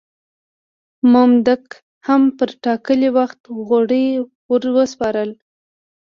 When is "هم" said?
2.07-2.21